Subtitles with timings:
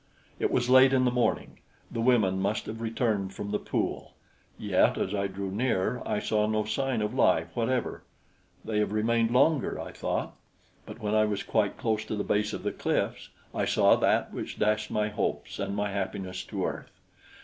[0.39, 1.59] It was late in the morning.
[1.91, 4.15] The women must have returned from the pool;
[4.57, 8.01] yet as I drew near, I saw no sign of life whatever.
[8.65, 10.33] "They have remained longer," I thought;
[10.87, 14.33] but when I was quite close to the base of the cliffs, I saw that
[14.33, 16.89] which dashed my hopes and my happiness to earth.